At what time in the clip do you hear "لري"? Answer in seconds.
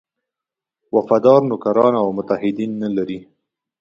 2.95-3.19